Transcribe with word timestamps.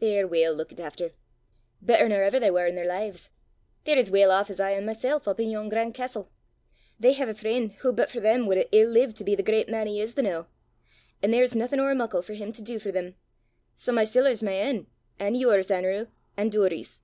"They're 0.00 0.28
weel 0.28 0.54
luikit 0.54 0.80
efter 0.80 1.12
better 1.80 2.06
nor 2.06 2.22
ever 2.22 2.38
they 2.38 2.50
war 2.50 2.66
i' 2.66 2.70
their 2.72 2.84
lives; 2.84 3.30
they're 3.84 3.96
as 3.96 4.10
weel 4.10 4.30
aff 4.30 4.50
as 4.50 4.60
I 4.60 4.72
am 4.72 4.84
mysel' 4.84 5.22
up 5.24 5.40
i' 5.40 5.44
yon 5.44 5.70
gran' 5.70 5.94
castel. 5.94 6.30
They 7.00 7.14
hae 7.14 7.30
a 7.30 7.32
freen' 7.32 7.74
wha 7.82 7.92
but 7.92 8.10
for 8.10 8.20
them 8.20 8.44
wad 8.44 8.58
ill 8.70 8.86
hae 8.86 8.86
lived 8.86 9.16
to 9.16 9.24
be 9.24 9.34
the 9.34 9.42
great 9.42 9.70
man 9.70 9.86
he 9.86 9.98
is 9.98 10.12
the 10.14 10.22
noo; 10.22 10.44
an' 11.22 11.30
there's 11.30 11.56
naething 11.56 11.80
ower 11.80 11.94
muckle 11.94 12.20
for 12.20 12.34
him 12.34 12.52
to 12.52 12.60
du 12.60 12.78
for 12.78 12.92
them; 12.92 13.14
sae 13.74 13.92
my 13.92 14.04
siller 14.04 14.34
's 14.34 14.42
my 14.42 14.52
ain, 14.52 14.88
an' 15.18 15.36
yours, 15.36 15.70
An'rew, 15.70 16.08
an' 16.36 16.50
Doory's!" 16.50 17.00